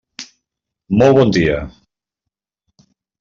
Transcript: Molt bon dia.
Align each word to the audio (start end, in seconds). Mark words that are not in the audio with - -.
Molt 1.01 1.19
bon 1.19 1.33
dia. 1.37 1.59